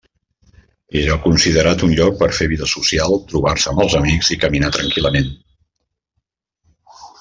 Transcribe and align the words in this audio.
Era 1.01 1.17
considerat 1.25 1.83
un 1.89 1.93
lloc 1.99 2.17
per 2.23 2.31
fer 2.39 2.49
vida 2.55 2.71
social, 2.73 3.15
trobar-se 3.35 3.71
amb 3.75 3.87
els 3.87 3.99
amics 4.03 4.35
i 4.37 4.41
caminar 4.47 4.75
tranquil·lament. 4.81 5.33